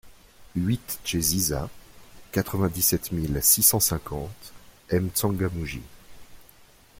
[0.55, 1.69] huit cHE ZIZA,
[2.31, 4.51] quatre-vingt-dix-sept mille six cent cinquante
[4.91, 5.83] M'Tsangamouji